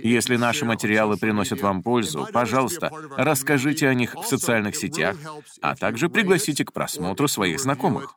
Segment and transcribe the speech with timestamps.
[0.03, 5.17] Если наши материалы приносят вам пользу, пожалуйста, расскажите о них в социальных сетях,
[5.63, 8.17] а также пригласите к просмотру своих знакомых.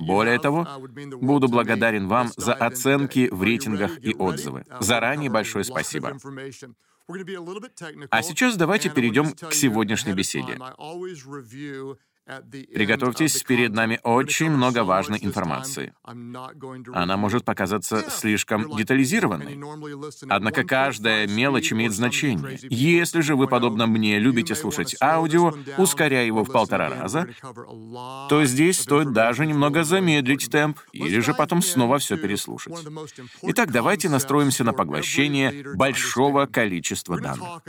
[0.00, 0.66] Более того,
[1.20, 4.64] буду благодарен вам за оценки в рейтингах и отзывы.
[4.80, 6.16] Заранее большое спасибо.
[8.10, 10.58] А сейчас давайте перейдем к сегодняшней беседе.
[12.72, 15.92] Приготовьтесь, перед нами очень много важной информации.
[16.04, 19.58] Она может показаться слишком детализированной.
[20.28, 22.58] Однако каждая мелочь имеет значение.
[22.62, 27.28] Если же вы, подобно мне, любите слушать аудио, ускоряя его в полтора раза,
[28.28, 32.74] то здесь стоит даже немного замедлить темп или же потом снова все переслушать.
[33.42, 37.62] Итак, давайте настроимся на поглощение большого количества данных.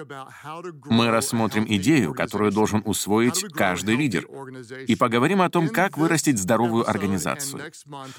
[0.86, 4.28] Мы рассмотрим идею, которую должен усвоить каждый лидер—
[4.88, 7.72] и поговорим о том, как вырастить здоровую организацию.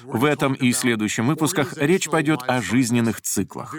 [0.03, 3.75] В этом и следующем выпусках речь пойдет о жизненных циклах.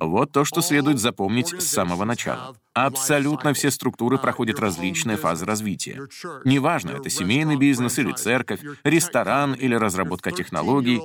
[0.00, 2.56] Вот то, что следует запомнить с самого начала.
[2.72, 6.00] Абсолютно все структуры проходят различные фазы развития.
[6.44, 11.00] Неважно, это семейный бизнес или церковь, ресторан или разработка технологий,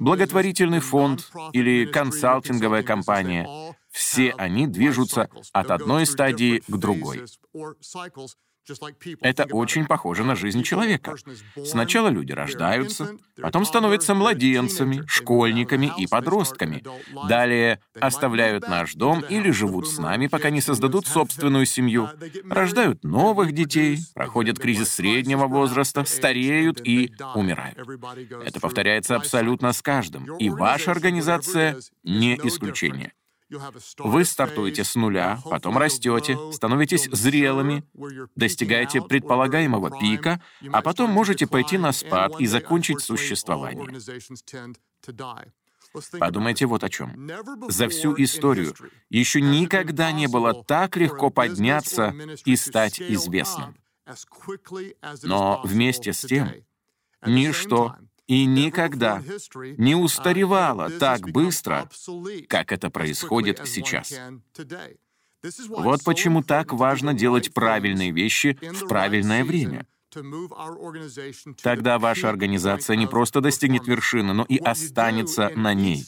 [0.00, 3.74] благотворительный фонд или консалтинговая компания.
[3.90, 7.24] Все они движутся от одной стадии к другой.
[9.20, 11.14] Это очень похоже на жизнь человека.
[11.64, 16.82] Сначала люди рождаются, потом становятся младенцами, школьниками и подростками.
[17.28, 22.08] Далее оставляют наш дом или живут с нами, пока не создадут собственную семью,
[22.48, 27.78] рождают новых детей, проходят кризис среднего возраста, стареют и умирают.
[28.44, 33.12] Это повторяется абсолютно с каждым, и ваша организация не исключение.
[33.98, 37.84] Вы стартуете с нуля, потом растете, становитесь зрелыми,
[38.36, 40.42] достигаете предполагаемого пика,
[40.72, 43.88] а потом можете пойти на спад и закончить существование.
[46.18, 47.30] Подумайте вот о чем.
[47.68, 48.74] За всю историю
[49.08, 52.14] еще никогда не было так легко подняться
[52.44, 53.76] и стать известным.
[55.22, 56.50] Но вместе с тем,
[57.24, 57.96] ничто
[58.28, 59.22] и никогда
[59.78, 61.90] не устаревала так быстро,
[62.48, 64.14] как это происходит сейчас.
[65.68, 69.86] Вот почему так важно делать правильные вещи в правильное время—
[71.62, 76.04] Тогда ваша организация не просто достигнет вершины, но и останется на ней.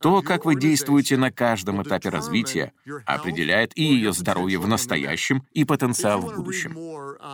[0.00, 2.72] То, как вы действуете на каждом этапе развития,
[3.06, 6.76] определяет и ее здоровье в настоящем, и потенциал в будущем.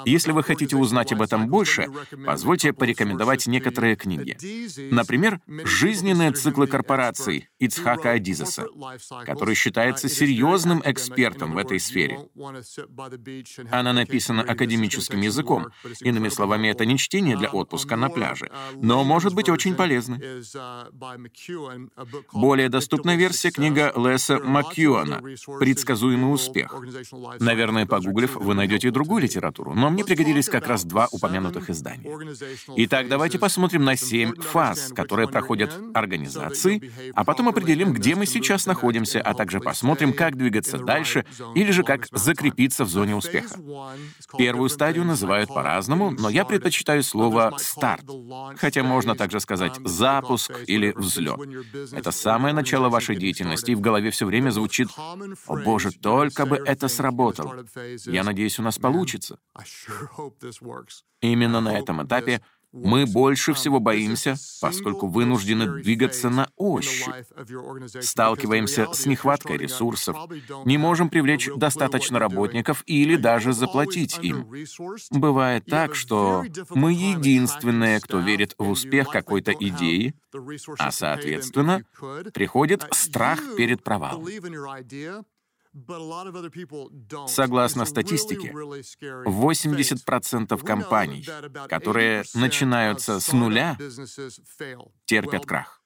[0.05, 1.89] Если вы хотите узнать об этом больше,
[2.25, 4.37] позвольте порекомендовать некоторые книги.
[4.93, 8.67] Например, «Жизненные циклы корпораций» Ицхака Адизеса,
[9.25, 12.29] который считается серьезным экспертом в этой сфере.
[13.71, 15.71] Она написана академическим языком,
[16.01, 20.21] Иными словами, это не чтение для отпуска на пляже, но может быть очень полезно.
[22.33, 25.23] Более доступная версия— книга Леса Маккьюана
[25.61, 26.75] «Предсказуемый успех».
[27.39, 32.11] Наверное, погуглив, вы найдете и другую литературу, но мне пригодились как раз два упомянутых издания.
[32.77, 38.67] Итак, давайте посмотрим на семь фаз, которые проходят организации, а потом определим, где мы сейчас
[38.67, 41.25] находимся, а также посмотрим, как двигаться дальше
[41.55, 43.57] или же как закрепиться в зоне успеха.
[44.37, 48.05] Первую стадию называют по-разному, но я предпочитаю слово «старт»,
[48.57, 51.39] хотя можно также сказать «запуск» или «взлет».
[51.93, 54.89] Это самое начало вашей деятельности, и в голове все время звучит
[55.47, 57.65] «О боже, только бы это сработало».
[58.07, 59.39] Я надеюсь, у нас получится.
[61.21, 62.43] Именно на этом этапе
[62.75, 67.15] мы больше всего боимся, поскольку вынуждены двигаться на ощупь.
[68.01, 70.17] Сталкиваемся с нехваткой ресурсов,
[70.65, 74.49] не можем привлечь достаточно работников или даже заплатить им.
[75.11, 80.15] Бывает так, что мы единственные, кто верит в успех какой-то идеи,
[80.79, 81.85] а, соответственно,
[82.33, 84.27] приходит страх перед провалом.
[87.27, 91.27] Согласно статистике, 80% компаний,
[91.69, 93.77] которые начинаются с нуля,
[95.05, 95.83] терпят крах.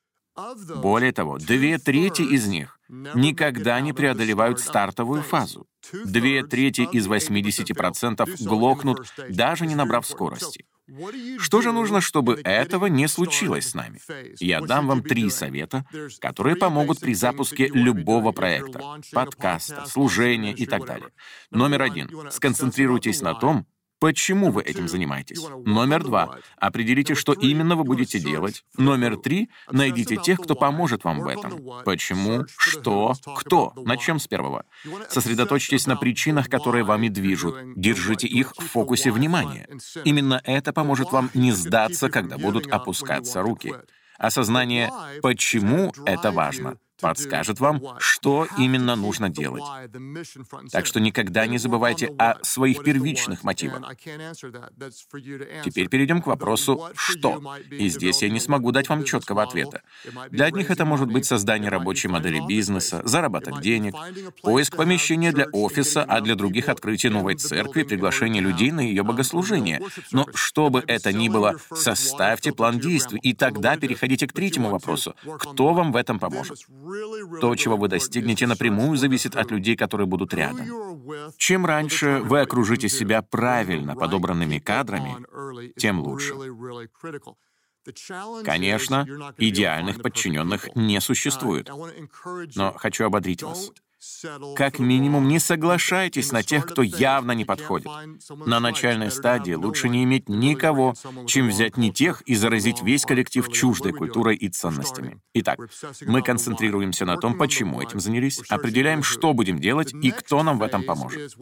[0.76, 5.66] Более того, две трети из них никогда не преодолевают стартовую фазу.
[6.04, 10.64] Две трети из 80% глохнут, даже не набрав скорости.
[11.38, 14.00] Что же нужно, чтобы этого не случилось с нами?
[14.40, 15.84] Я дам вам три совета,
[16.20, 18.80] которые помогут при запуске любого проекта,
[19.12, 21.10] подкаста, служения и так далее.
[21.50, 22.30] Номер один.
[22.30, 23.66] Сконцентрируйтесь на том,
[24.00, 25.42] Почему вы этим занимаетесь?
[25.64, 26.38] Номер два.
[26.56, 28.64] Определите, что именно вы будете делать.
[28.76, 29.50] Номер три.
[29.70, 31.82] Найдите тех, кто поможет вам в этом.
[31.84, 33.72] Почему, что, кто.
[33.76, 34.64] Начнем с первого.
[35.08, 37.56] Сосредоточьтесь на причинах, которые вами движут.
[37.74, 39.68] Держите их в фокусе внимания.
[40.04, 43.74] Именно это поможет вам не сдаться, когда будут опускаться руки.
[44.18, 44.90] Осознание,
[45.22, 49.62] почему это важно, подскажет вам, что именно нужно делать.
[50.70, 53.96] Так что никогда не забывайте о своих первичных мотивах.
[55.64, 57.42] Теперь перейдем к вопросу «что?».
[57.70, 59.82] И здесь я не смогу дать вам четкого ответа.
[60.30, 63.94] Для одних это может быть создание рабочей модели бизнеса, заработок денег,
[64.42, 69.82] поиск помещения для офиса, а для других открытие новой церкви, приглашение людей на ее богослужение.
[70.12, 75.14] Но что бы это ни было, составьте план действий, и тогда переходите к третьему вопросу.
[75.38, 76.66] Кто вам в этом поможет?
[77.40, 80.66] То, чего вы достигнете, напрямую зависит от людей, которые будут рядом.
[81.36, 85.16] Чем раньше вы окружите себя правильно подобранными кадрами,
[85.76, 86.34] тем лучше.
[88.44, 89.06] Конечно,
[89.38, 91.70] идеальных подчиненных не существует.
[92.54, 93.70] Но хочу ободрить вас.
[94.56, 97.88] Как минимум, не соглашайтесь на тех, кто явно не подходит.
[98.46, 100.94] На начальной стадии лучше не иметь никого,
[101.26, 105.20] чем взять не тех и заразить весь коллектив чуждой культурой и ценностями.
[105.34, 105.58] Итак,
[106.06, 110.62] мы концентрируемся на том, почему этим занялись, определяем, что будем делать и кто нам в
[110.62, 111.32] этом поможет.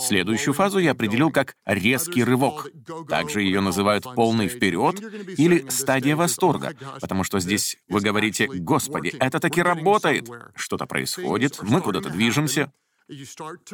[0.00, 2.68] Следующую фазу я определил как резкий рывок.
[3.08, 5.00] Также ее называют полный вперед
[5.38, 11.80] или стадия восторга, потому что здесь вы говорите, «Господи, это таки работает!» Что-то происходит, мы
[11.80, 12.72] куда-то движемся,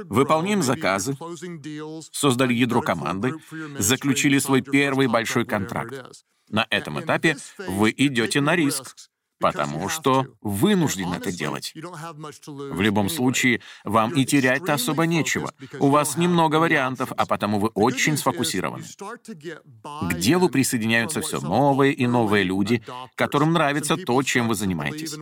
[0.08, 1.16] выполняем заказы,
[2.10, 3.34] создали ядро команды,
[3.78, 6.25] заключили свой первый большой контракт.
[6.48, 8.96] На этом этапе вы идете на риск
[9.40, 11.72] потому что вынуждены это делать.
[11.75, 15.52] В любом случае, вам и терять-то особо нечего.
[15.81, 18.84] У вас немного вариантов, а потому вы очень сфокусированы.
[20.10, 22.82] К делу присоединяются все новые и новые люди,
[23.14, 25.16] которым нравится то, чем вы занимаетесь.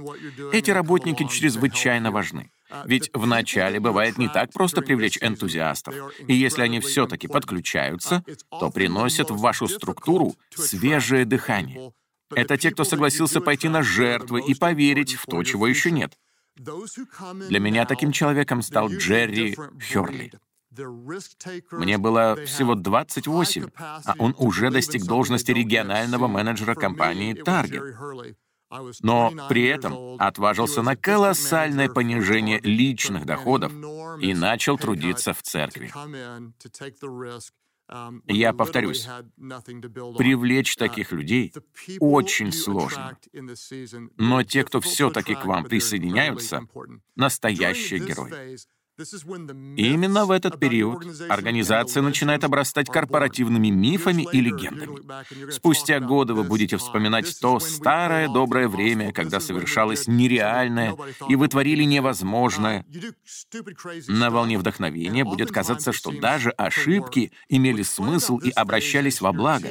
[0.52, 2.50] Эти работники чрезвычайно важны.
[2.84, 5.94] Ведь вначале бывает не так просто привлечь энтузиастов.
[6.26, 11.92] И если они все-таки подключаются, то приносят в вашу структуру свежее дыхание.
[12.34, 16.18] Это те, кто согласился пойти на жертвы и поверить в то, чего еще нет.
[16.56, 20.32] Для меня таким человеком стал Джерри Хёрли.
[21.72, 28.34] Мне было всего 28, а он уже достиг должности регионального менеджера компании Target.
[29.00, 33.72] Но при этом отважился на колоссальное понижение личных доходов
[34.20, 35.90] и начал трудиться в церкви.
[37.90, 39.08] Um, Я повторюсь,
[40.18, 41.54] привлечь таких людей
[42.00, 43.16] очень сложно.
[44.18, 46.66] Но те, кто все-таки к вам присоединяются,
[47.16, 48.58] настоящие герои.
[48.98, 55.52] И именно в этот период организация начинает обрастать корпоративными мифами и легендами.
[55.52, 60.96] Спустя годы вы будете вспоминать то старое доброе время, когда совершалось нереальное,
[61.28, 62.84] и вы творили невозможное.
[64.08, 69.68] На волне вдохновения будет казаться, что даже ошибки имели смысл и обращались во благо.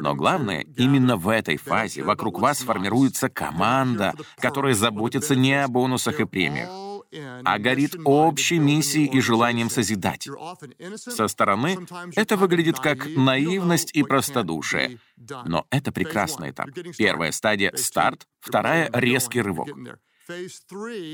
[0.00, 6.20] Но главное, именно в этой фазе вокруг вас формируется команда, которая заботится не о бонусах
[6.20, 6.70] и премиях,
[7.44, 10.28] а горит общей миссией и желанием созидать.
[10.96, 11.78] Со стороны
[12.14, 14.98] это выглядит как наивность и простодушие.
[15.46, 16.68] Но это прекрасный этап.
[16.96, 19.68] Первая стадия— старт, вторая— резкий рывок.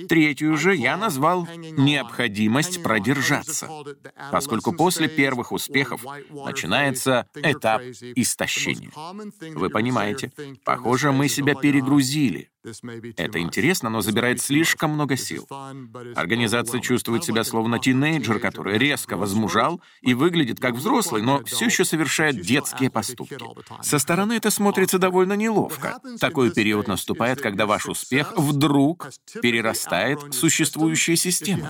[0.08, 3.68] Третью же я назвал «необходимость продержаться»,
[4.30, 8.90] поскольку после первых успехов начинается этап истощения.
[9.54, 10.30] Вы понимаете,
[10.64, 12.50] похоже, мы себя перегрузили,
[13.16, 15.48] это интересно, но забирает слишком много сил.
[16.14, 21.84] Организация чувствует себя словно тинейджер, который резко возмужал и выглядит как взрослый, но все еще
[21.84, 23.38] совершает детские поступки.
[23.82, 26.00] Со стороны это смотрится довольно неловко.
[26.20, 29.08] Такой период наступает, когда ваш успех вдруг
[29.40, 31.68] перерастает в существующие системы.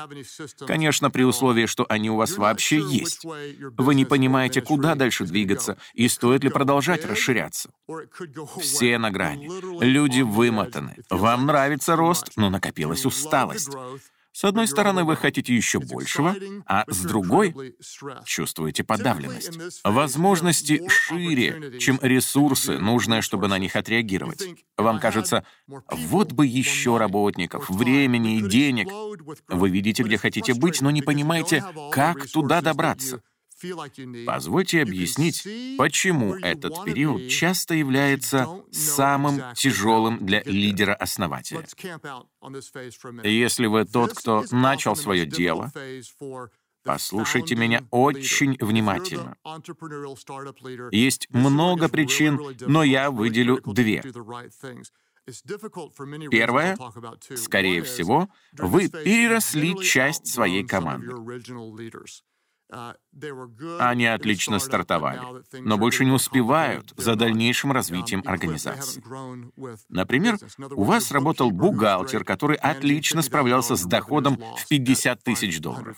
[0.66, 3.24] Конечно, при условии, что они у вас вообще есть.
[3.24, 7.70] Вы не понимаете, куда дальше двигаться и стоит ли продолжать расширяться.
[8.60, 9.48] Все на грани.
[9.82, 10.87] Люди вымотаны.
[11.10, 13.70] Вам нравится рост, но накопилась усталость.
[14.32, 17.74] С одной стороны, вы хотите еще большего, а с другой
[18.24, 19.58] чувствуете подавленность.
[19.82, 24.48] Возможности шире, чем ресурсы, нужные, чтобы на них отреагировать.
[24.76, 28.88] Вам кажется, вот бы еще работников, времени и денег.
[29.48, 33.22] Вы видите, где хотите быть, но не понимаете, как туда добраться.
[34.26, 35.46] Позвольте объяснить,
[35.78, 41.64] почему этот период часто является самым тяжелым для лидера-основателя.
[43.24, 45.72] Если вы тот, кто начал свое дело,
[46.84, 49.36] Послушайте меня очень внимательно.
[50.90, 54.02] Есть много причин, но я выделю две.
[56.30, 56.78] Первое,
[57.36, 61.12] скорее всего, вы переросли часть своей команды.
[62.70, 65.20] Они отлично стартовали,
[65.52, 69.02] но больше не успевают за дальнейшим развитием организации.
[69.88, 70.38] Например,
[70.72, 75.96] у вас работал бухгалтер, который отлично справлялся с доходом в 50 тысяч долларов,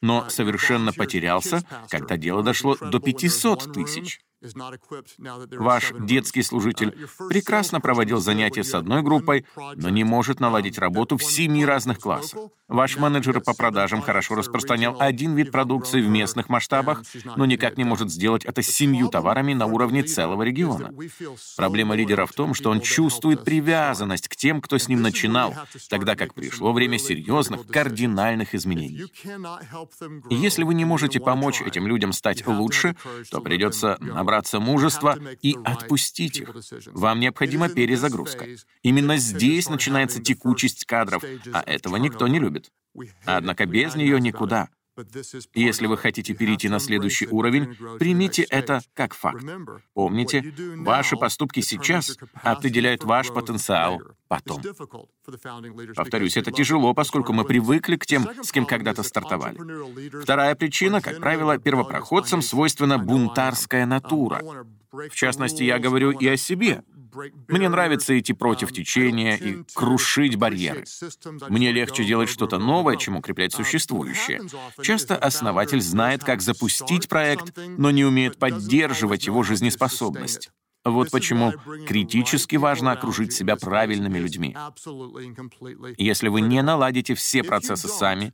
[0.00, 4.20] но совершенно потерялся, когда дело дошло до 500 тысяч.
[5.58, 9.46] Ваш детский служитель uh, прекрасно проводил занятия с одной группой,
[9.76, 12.40] но не может наладить работу в семи разных классах.
[12.66, 17.02] Ваш менеджер по продажам хорошо распространял один вид продукции в местных масштабах,
[17.36, 20.92] но никак не может сделать это с семью товарами на уровне целого региона.
[21.56, 25.54] Проблема лидера в том, что он чувствует привязанность к тем, кто с ним начинал,
[25.88, 29.04] тогда как пришло время серьезных, кардинальных изменений.
[30.30, 32.96] И если вы не можете помочь этим людям стать лучше,
[33.30, 36.50] то придется набрать набраться мужества и отпустить их.
[36.86, 38.46] Вам необходима перезагрузка.
[38.82, 41.22] Именно здесь начинается текучесть кадров,
[41.52, 42.70] а этого никто не любит.
[43.26, 44.68] Однако без нее никуда.
[45.54, 49.44] Если вы хотите перейти на следующий уровень, примите это как факт.
[49.94, 54.62] Помните, ваши поступки сейчас определяют ваш потенциал потом.
[55.94, 59.58] Повторюсь, это тяжело, поскольку мы привыкли к тем, с кем когда-то стартовали.
[60.22, 64.42] Вторая причина, как правило, первопроходцам свойственна бунтарская натура.
[64.92, 66.82] В частности, я говорю и о себе.
[67.48, 70.84] Мне нравится идти против течения и крушить барьеры.
[71.48, 74.42] Мне легче делать что-то новое, чем укреплять существующее.
[74.82, 80.50] Часто основатель знает, как запустить проект, но не умеет поддерживать его жизнеспособность.
[80.84, 81.52] Вот почему
[81.86, 84.56] критически важно окружить себя правильными людьми.
[85.96, 88.32] Если вы не наладите все процессы сами,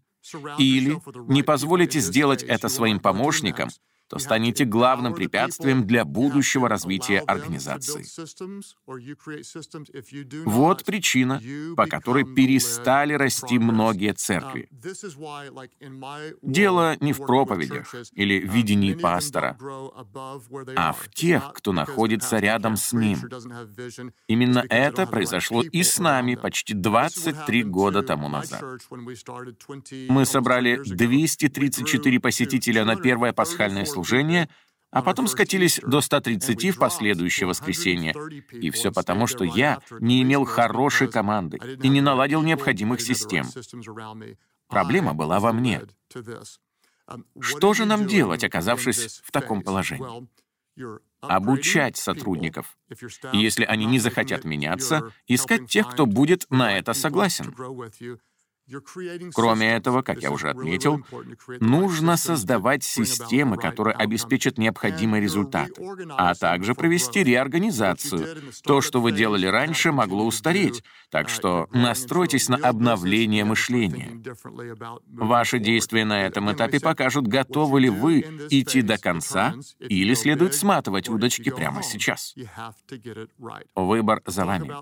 [0.58, 3.68] или не позволите сделать это своим помощникам,
[4.08, 8.04] то станете главным препятствием для будущего развития организации.
[10.44, 11.40] Вот причина,
[11.76, 14.68] по которой перестали расти многие церкви.
[16.42, 19.56] Дело не в проповедях или видении пастора,
[20.76, 23.18] а в тех, кто находится рядом с ним.
[24.26, 28.62] Именно это произошло и с нами почти 23 года тому назад.
[30.08, 34.48] Мы собрали 234 посетителя на первое пасхальное служение служения,
[34.90, 38.14] а потом скатились до 130 в последующее воскресенье.
[38.52, 43.46] И все потому, что я не имел хорошей команды и не наладил необходимых систем.
[44.68, 45.82] Проблема была во мне.
[47.40, 50.28] Что же нам делать, оказавшись в таком положении?
[51.20, 52.78] Обучать сотрудников.
[53.32, 57.52] Если они не захотят меняться, искать тех, кто будет на это согласен.
[59.34, 61.04] Кроме этого, как я уже отметил,
[61.60, 65.70] нужно создавать системы, которые обеспечат необходимый результат,
[66.10, 68.52] а также провести реорганизацию.
[68.64, 74.20] То, что вы делали раньше, могло устареть, так что настройтесь на обновление мышления.
[75.06, 78.20] Ваши действия на этом этапе покажут, готовы ли вы
[78.50, 82.34] идти до конца или следует сматывать удочки прямо сейчас.
[83.74, 84.72] Выбор за вами.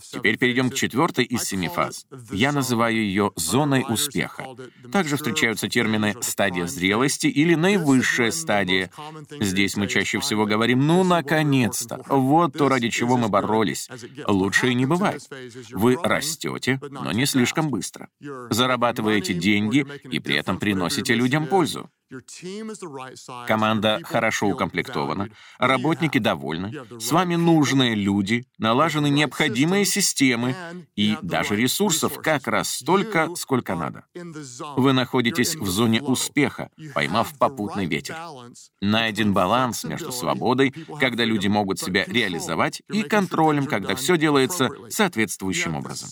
[0.00, 2.06] Теперь перейдем к четвертой из семи фаз.
[2.30, 4.44] Я называю называю ее зоной успеха.
[4.92, 8.90] Также встречаются термины «стадия зрелости» или «наивысшая стадия».
[9.40, 12.02] Здесь мы чаще всего говорим «ну, наконец-то».
[12.08, 13.88] Вот то, ради чего мы боролись.
[14.26, 15.22] Лучше и не бывает.
[15.72, 18.08] Вы растете, но не слишком быстро.
[18.50, 21.90] Зарабатываете деньги и при этом приносите людям пользу.
[23.48, 30.54] Команда хорошо укомплектована, работники довольны, с вами нужные люди, налажены необходимые системы
[30.94, 34.04] и даже ресурсов как раз столько, сколько надо.
[34.76, 38.16] Вы находитесь в зоне успеха, поймав попутный ветер.
[38.80, 45.74] Найден баланс между свободой, когда люди могут себя реализовать, и контролем, когда все делается соответствующим
[45.74, 46.08] образом.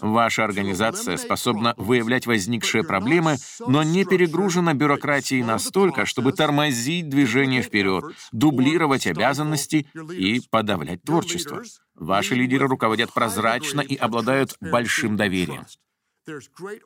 [0.00, 7.62] Ваша организация способна выявлять возникшие проблемы, но не перегружена бюрократией бюрократии настолько, чтобы тормозить движение
[7.62, 11.62] вперед, дублировать обязанности и подавлять творчество.
[11.94, 15.66] Ваши лидеры руководят прозрачно и обладают большим доверием.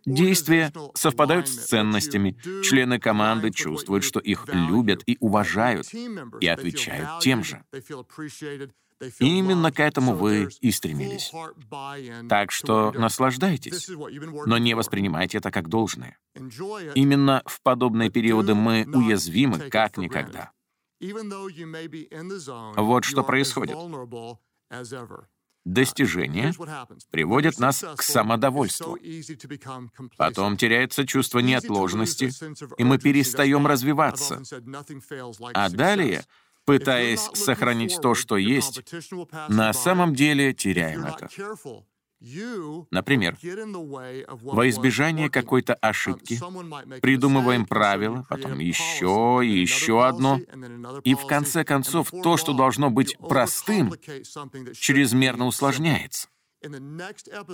[0.04, 7.42] Действия совпадают с ценностями, члены команды чувствуют, что их любят и уважают, и отвечают тем
[7.42, 7.64] же.
[9.18, 11.32] И именно к этому вы и стремились.
[12.28, 13.88] Так что наслаждайтесь,
[14.46, 16.18] но не воспринимайте это как должное.
[16.94, 20.52] Именно в подобные периоды мы уязвимы как никогда.
[22.76, 23.76] Вот что происходит.
[25.64, 26.54] Достижения
[27.10, 28.98] приводят нас к самодовольству.
[30.16, 32.30] Потом теряется чувство неотложности,
[32.78, 34.42] и мы перестаем развиваться.
[35.54, 36.24] А далее
[36.70, 38.84] пытаясь сохранить то, что есть,
[39.48, 41.28] на самом деле теряем это.
[42.92, 43.36] Например,
[44.28, 46.38] во избежание какой-то ошибки
[47.00, 50.38] придумываем правила, потом еще и еще одно,
[51.02, 53.92] и в конце концов то, что должно быть простым,
[54.74, 56.28] чрезмерно усложняется.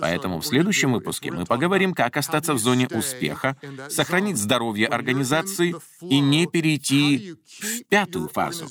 [0.01, 3.57] Поэтому в следующем выпуске мы поговорим, как остаться в зоне успеха,
[3.89, 8.65] сохранить здоровье организации и не перейти в пятую фазу.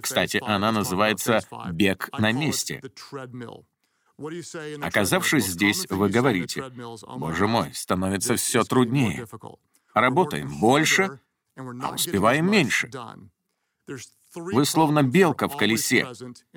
[0.00, 1.40] Кстати, она называется
[1.72, 2.82] «бег на месте».
[4.82, 6.70] Оказавшись здесь, вы говорите,
[7.16, 9.26] «Боже мой, становится все труднее.
[9.94, 11.18] Работаем больше,
[11.56, 12.90] а успеваем меньше».
[14.34, 16.06] Вы словно белка в колесе,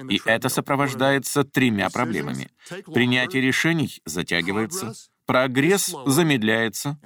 [0.09, 2.51] и это сопровождается тремя проблемами.
[2.93, 4.93] Принятие решений затягивается,
[5.25, 6.99] прогресс замедляется,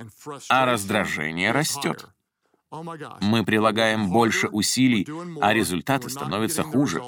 [0.49, 2.07] а раздражение растет.
[3.21, 5.07] Мы прилагаем больше усилий,
[5.39, 7.01] а результаты становятся хуже.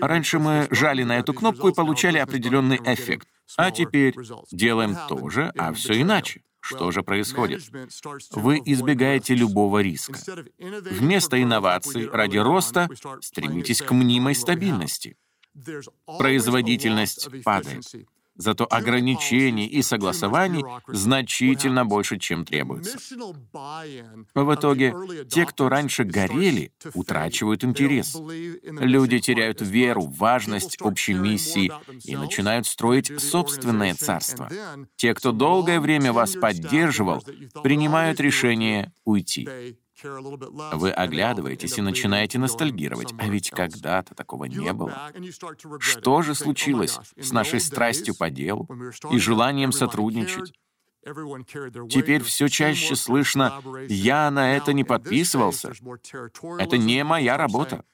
[0.00, 4.14] Раньше мы жали на эту кнопку и получали определенный эффект, а теперь
[4.50, 6.42] делаем то же, а все иначе.
[6.66, 7.62] Что же происходит?
[8.32, 10.18] Вы избегаете любого риска.
[10.58, 12.88] Вместо инноваций ради роста
[13.20, 15.16] стремитесь к мнимой стабильности.
[16.18, 17.84] Производительность падает.
[18.36, 22.98] Зато ограничений и согласований значительно больше, чем требуется.
[24.34, 24.94] В итоге,
[25.28, 28.16] те, кто раньше горели, утрачивают интерес.
[28.62, 31.72] Люди теряют веру в важность общей миссии
[32.04, 34.50] и начинают строить собственное царство.
[34.96, 37.24] Те, кто долгое время вас поддерживал,
[37.62, 39.48] принимают решение уйти.
[40.02, 45.12] Вы оглядываетесь и начинаете ностальгировать, а ведь когда-то такого не было.
[45.78, 48.68] Что же случилось с нашей страстью по делу
[49.10, 50.52] и желанием сотрудничать?
[51.88, 55.72] Теперь все чаще слышно «я на это не подписывался».
[56.58, 57.84] Это не моя работа.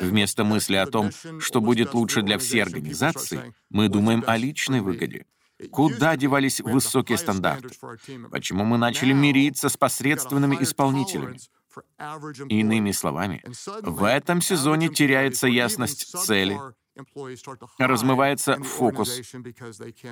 [0.00, 5.26] Вместо мысли о том, что будет лучше для всей организации, мы думаем о личной выгоде.
[5.70, 7.70] Куда девались высокие стандарты?
[8.30, 11.38] Почему мы начали мириться с посредственными исполнителями?
[12.48, 13.42] Иными словами,
[13.82, 16.58] в этом сезоне теряется ясность цели,
[17.78, 19.20] размывается фокус,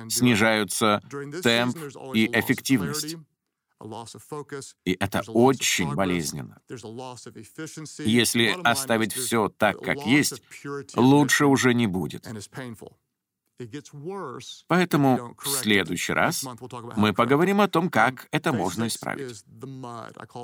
[0.09, 1.01] снижаются
[1.43, 1.77] темп
[2.13, 3.17] и эффективность.
[4.85, 6.61] И это очень болезненно.
[7.99, 10.41] Если оставить все так, как есть,
[10.95, 12.27] лучше уже не будет.
[14.67, 16.45] Поэтому в следующий раз
[16.95, 19.43] мы поговорим о том, как это можно исправить.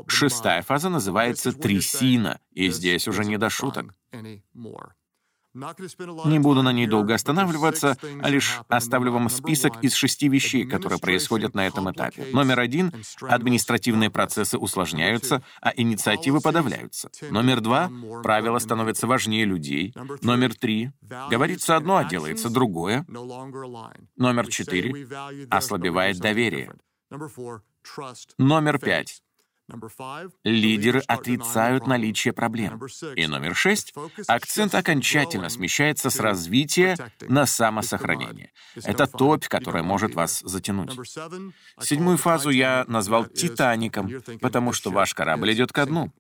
[0.08, 3.94] Шестая фаза называется трясина, и здесь уже не до шуток.
[5.54, 11.00] Не буду на ней долго останавливаться, а лишь оставлю вам список из шести вещей, которые
[11.00, 12.26] происходят на этом этапе.
[12.34, 17.12] Номер один— административные процессы усложняются, а инициативы подавляются.
[17.30, 17.92] Номер два—
[18.24, 19.94] правила становятся важнее людей.
[20.22, 20.92] Номер три—
[21.30, 23.06] говорится одно, а делается другое.
[23.08, 25.08] Номер четыре—
[25.52, 26.74] ослабевает доверие.
[28.40, 29.22] Номер пять
[30.44, 32.82] Лидеры отрицают наличие проблем.
[33.16, 33.94] И номер шесть—
[34.28, 38.52] акцент окончательно смещается с развития на самосохранение.
[38.84, 40.92] Это топь, которая может вас затянуть.
[41.80, 46.12] Седьмую фазу я назвал «Титаником», потому что ваш корабль идет ко дну.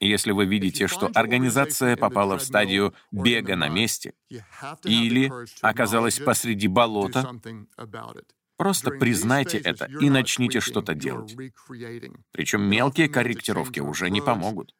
[0.00, 4.14] Если вы видите, что организация попала в стадию бега на месте
[4.84, 7.28] или оказалась посреди болота,
[8.58, 11.36] Просто признайте это и начните что-то делать.
[12.32, 14.74] Причем мелкие корректировки уже не помогут.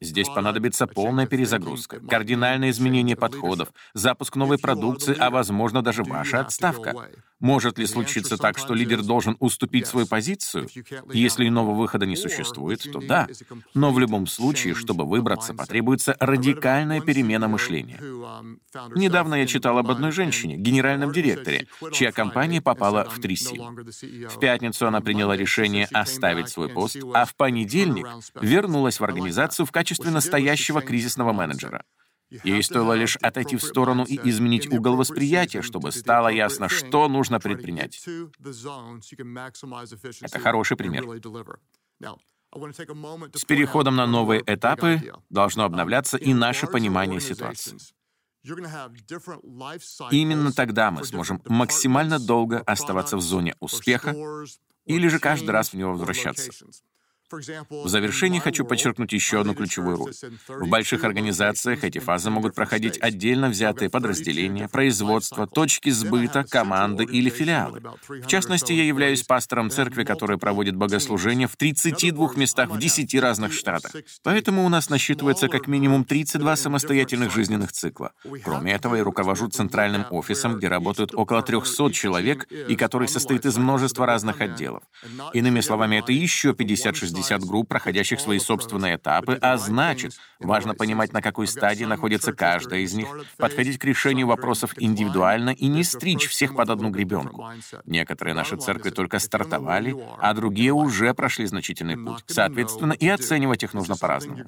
[0.00, 6.94] Здесь понадобится полная перезагрузка, кардинальное изменение подходов, запуск новой продукции, а возможно даже ваша отставка.
[7.40, 10.68] Может ли случиться так, что лидер должен уступить свою позицию?
[11.12, 13.28] Если иного выхода не существует, то да.
[13.74, 18.00] Но в любом случае, чтобы выбраться, потребуется радикальная перемена мышления.
[18.94, 23.74] Недавно я читал об одной женщине, генеральном директоре, чья компания попала в трясину.
[24.28, 28.06] В пятницу она приняла решение оставить свой пост, а в понедельник
[28.40, 31.84] вернулась в организацию в качестве настоящего кризисного менеджера.
[32.44, 37.40] Ей стоило лишь отойти в сторону и изменить угол восприятия, чтобы стало ясно, что нужно
[37.40, 38.04] предпринять.
[40.20, 41.04] Это хороший пример.
[43.34, 47.76] С переходом на новые этапы должно обновляться и наше понимание ситуации.
[50.10, 54.14] Именно тогда мы сможем максимально долго оставаться в зоне успеха
[54.84, 56.50] или же каждый раз в него возвращаться.
[57.30, 60.12] В завершении хочу подчеркнуть еще одну ключевую роль.
[60.48, 67.28] В больших организациях эти фазы могут проходить отдельно взятые подразделения, производства, точки сбыта, команды или
[67.28, 67.82] филиалы.
[68.08, 73.52] В частности, я являюсь пастором церкви, которая проводит богослужения в 32 местах в 10 разных
[73.52, 73.92] штатах.
[74.22, 78.12] Поэтому у нас насчитывается как минимум 32 самостоятельных жизненных цикла.
[78.42, 83.58] Кроме этого, я руковожу центральным офисом, где работают около 300 человек и который состоит из
[83.58, 84.82] множества разных отделов.
[85.34, 91.12] Иными словами, это еще 50-60 60 групп, проходящих свои собственные этапы, а значит, важно понимать,
[91.12, 96.28] на какой стадии находится каждая из них, подходить к решению вопросов индивидуально и не стричь
[96.28, 97.46] всех под одну гребенку.
[97.84, 102.24] Некоторые наши церкви только стартовали, а другие уже прошли значительный путь.
[102.26, 104.44] Соответственно, и оценивать их нужно по-разному.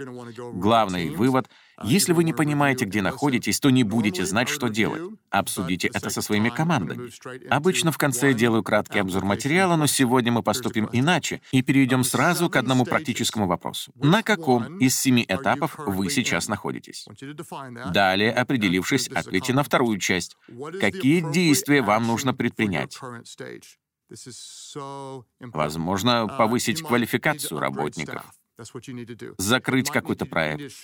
[0.53, 1.49] Главный вывод—
[1.83, 5.03] если вы не понимаете, где находитесь, то не будете знать, что делать.
[5.31, 7.11] Обсудите это со своими командами.
[7.49, 12.51] Обычно в конце делаю краткий обзор материала, но сегодня мы поступим иначе и перейдем сразу
[12.51, 13.93] к одному практическому вопросу.
[13.95, 17.07] На каком из семи этапов вы сейчас находитесь?
[17.93, 20.37] Далее, определившись, ответьте на вторую часть.
[20.81, 22.99] Какие действия вам нужно предпринять?
[25.41, 28.25] Возможно, повысить квалификацию работников,
[29.39, 30.75] закрыть какой-то проект,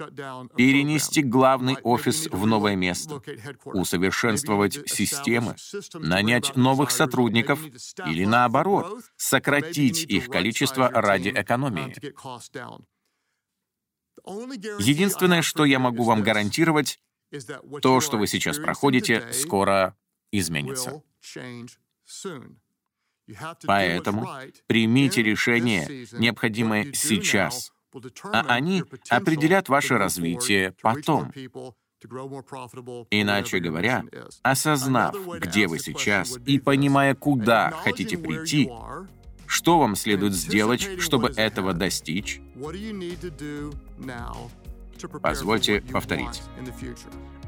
[0.56, 3.22] перенести главный офис в новое место,
[3.64, 5.56] усовершенствовать системы,
[5.94, 7.60] нанять новых сотрудников.
[8.06, 11.94] или, наоборот, сократить их количество ради экономии.
[14.80, 17.00] Единственное, что я могу вам гарантировать,
[17.82, 19.96] то, что вы сейчас проходите, скоро
[20.32, 21.02] изменится.
[23.66, 24.28] Поэтому
[24.66, 27.72] примите решение, необходимое сейчас,
[28.24, 31.32] а они определят ваше развитие потом.
[33.10, 34.04] Иначе говоря,
[34.42, 38.70] осознав, где вы сейчас, и понимая, куда хотите прийти,
[39.46, 42.40] что вам следует сделать, чтобы этого достичь,
[45.22, 46.42] позвольте повторить.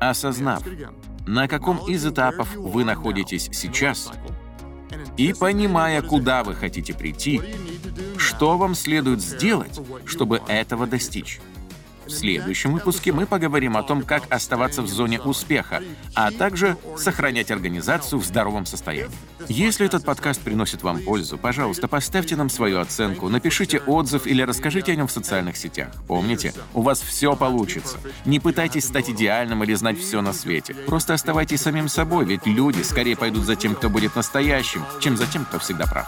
[0.01, 0.63] Осознав,
[1.27, 4.11] на каком из этапов вы находитесь сейчас,
[5.17, 7.41] и понимая, куда вы хотите прийти,
[8.17, 11.41] что вам следует сделать, чтобы этого достичь.
[12.09, 15.83] В следующем выпуске мы поговорим о том, как оставаться в зоне успеха,
[16.15, 19.15] а также сохранять организацию в здоровом состоянии.
[19.47, 24.93] Если этот подкаст приносит вам пользу, пожалуйста, поставьте нам свою оценку, напишите отзыв или расскажите
[24.93, 25.93] о нем в социальных сетях.
[26.07, 27.99] Помните, у вас все получится.
[28.25, 30.75] Не пытайтесь стать идеальным или знать все на свете.
[30.87, 35.27] Просто оставайтесь самим собой, ведь люди скорее пойдут за тем, кто будет настоящим, чем за
[35.27, 36.07] тем, кто всегда прав.